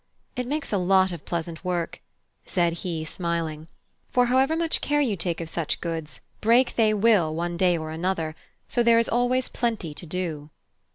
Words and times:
It 0.35 0.47
makes 0.47 0.73
a 0.73 0.79
lot 0.79 1.11
of 1.11 1.25
pleasant 1.25 1.63
work," 1.63 2.01
said 2.47 2.73
he, 2.81 3.05
smiling, 3.05 3.67
"for 4.09 4.25
however 4.25 4.55
much 4.55 4.81
care 4.81 4.99
you 4.99 5.15
take 5.15 5.39
of 5.39 5.47
such 5.47 5.79
goods, 5.79 6.21
break 6.41 6.75
they 6.75 6.91
will, 6.91 7.35
one 7.35 7.55
day 7.55 7.77
or 7.77 7.91
another, 7.91 8.35
so 8.67 8.81
there 8.81 8.97
is 8.97 9.07
always 9.09 9.47
plenty 9.47 9.93
to 9.93 10.05
do." 10.07 10.49